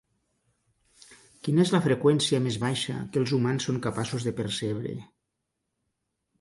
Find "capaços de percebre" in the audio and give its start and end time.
3.87-4.99